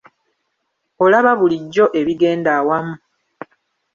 [1.03, 2.95] Olaba bulijjo ebigenda awamu.